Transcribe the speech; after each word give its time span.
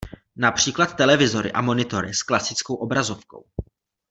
Například 0.35 0.95
televizory 0.97 1.51
a 1.51 1.61
monitory 1.61 2.13
s 2.13 2.23
klasickou 2.23 2.75
obrazovkou. 2.75 3.45